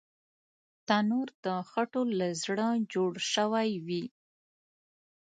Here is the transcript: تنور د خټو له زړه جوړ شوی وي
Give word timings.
تنور 0.87 1.27
د 1.45 1.47
خټو 1.69 2.01
له 2.19 2.27
زړه 2.43 2.67
جوړ 2.93 3.11
شوی 3.33 3.71
وي 3.87 4.03